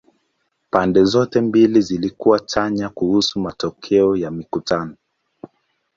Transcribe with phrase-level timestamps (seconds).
[0.69, 4.95] Pande zote mbili zilikuwa chanya kuhusu matokeo ya mikutano.